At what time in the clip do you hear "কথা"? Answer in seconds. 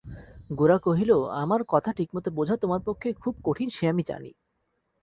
1.67-1.89